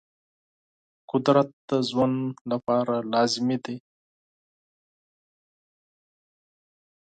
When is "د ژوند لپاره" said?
1.69-2.95